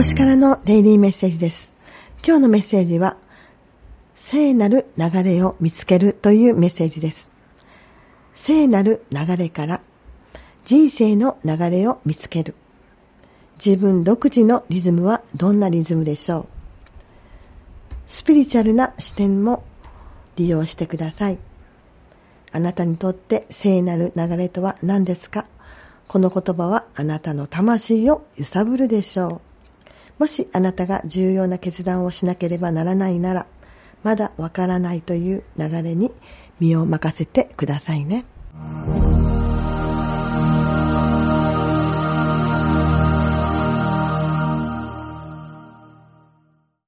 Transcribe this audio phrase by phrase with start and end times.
[0.00, 1.74] 星からのデイリーメッセージです。
[2.26, 3.18] 今日のメッセージは、
[4.14, 7.30] 聖なる流れを見つけるというメッセージです。
[8.34, 9.82] 聖なる流れから
[10.64, 12.54] 人生の流れを見つける。
[13.62, 16.46] 自分独自のリズムはどんなリズムでしょう
[18.06, 19.64] スピリチュアルな視点も
[20.36, 21.38] 利用してください。
[22.52, 25.44] あなたにとって聖なる流れとは何ですか？
[26.08, 29.49] この言葉はあなたの魂を揺さぶるでしょう。
[30.20, 33.46] もしあなたが重要な決断をしなければならないなら、
[34.02, 36.12] まだわからないという流れに
[36.60, 38.26] 身を任せてくださいね。